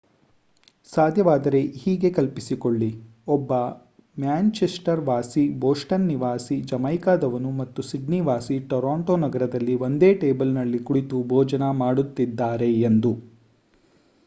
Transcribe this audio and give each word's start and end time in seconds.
ಸಾಧ್ಯವಾದರೆ 0.93 1.59
ಹೀಗೆ 1.75 2.09
ಕಲ್ಪಿಸಿಕೊಳ್ಳಿ 2.11 2.87
ಒಬ್ಬ 3.27 3.51
ಮ್ಯಾನ್‍‌ಚೆಸ್ಟರ್ 4.17 5.01
ವಾಸಿ 5.01 5.43
ಬೊಸ್ಟನ್ 5.59 6.07
ನಿವಾಸಿ 6.07 6.57
ಜಮೈಕಾದವನು 6.63 7.51
ಮತ್ತು 7.59 7.83
ಸಿಡ್ನಿ 7.89 8.21
ವಾಸಿ 8.21 8.57
ಟೋರಾಂಟೋ 8.69 9.17
ನಗರದಲ್ಲಿ 9.17 9.75
ಒಂದೇ 9.87 10.09
ಟೇಬಲ್‌ನಲ್ಲಿ 10.23 10.79
ಕುಳಿತು 10.83 11.19
ರಾತ್ರಿ 11.19 11.29
ಭೋಜನ 11.33 11.67
ಮಾಡುತ್ತಿದ್ದಾರೆ 11.83 12.71
ಎಂದು 12.89 13.13